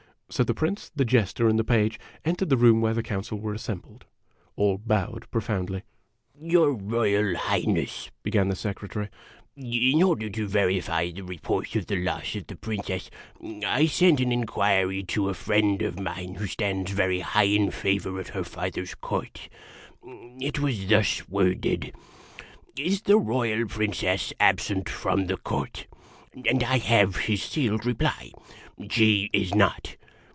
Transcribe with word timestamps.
So 0.33 0.45
the 0.45 0.53
Prince, 0.53 0.89
the 0.95 1.03
Jester, 1.03 1.49
and 1.49 1.59
the 1.59 1.63
Page 1.65 1.99
entered 2.23 2.47
the 2.47 2.55
room 2.55 2.79
where 2.79 2.93
the 2.93 3.03
Council 3.03 3.37
were 3.37 3.53
assembled. 3.53 4.05
All 4.55 4.77
bowed 4.77 5.27
profoundly." 5.29 5.83
Your 6.53 6.71
Royal 6.73 7.35
Highness," 7.35 8.09
began 8.23 8.47
the 8.47 8.55
Secretary," 8.55 9.09
in 9.57 10.01
order 10.01 10.29
to 10.29 10.47
verify 10.47 11.11
the 11.11 11.23
report 11.23 11.75
of 11.75 11.87
the 11.87 11.97
loss 11.97 12.33
of 12.37 12.47
the 12.47 12.55
Princess, 12.55 13.11
I 13.65 13.87
sent 13.87 14.21
an 14.21 14.31
inquiry 14.31 15.03
to 15.03 15.27
a 15.27 15.33
friend 15.33 15.81
of 15.81 15.95
IMAGINOTIONS 15.95 16.15
mine 16.15 16.35
who 16.35 16.47
stands 16.47 16.91
very 16.93 17.19
high 17.19 17.43
in 17.43 17.69
favor 17.69 18.17
at 18.17 18.29
her 18.29 18.45
father's 18.45 18.95
court. 18.95 19.49
It 20.39 20.59
was 20.59 20.87
thus 20.87 21.27
worded:' 21.27 21.93
Is 22.77 23.01
the 23.01 23.17
Royal 23.17 23.67
Princess 23.67 24.31
absent 24.39 24.87
from 24.87 25.25
the 25.25 25.35
Court?' 25.35 25.87
And 26.49 26.63
I 26.63 26.77
have 26.77 27.17
his 27.17 27.43
sealed 27.43 27.85
reply:' 27.85 28.31
She 28.91 29.29
is 29.33 29.53
not.' 29.53 29.97